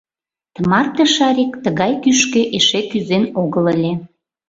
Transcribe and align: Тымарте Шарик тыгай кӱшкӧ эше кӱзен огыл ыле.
Тымарте 0.53 1.03
Шарик 1.15 1.51
тыгай 1.63 1.93
кӱшкӧ 2.03 2.41
эше 2.57 2.81
кӱзен 2.91 3.23
огыл 3.41 3.65
ыле. 3.73 3.93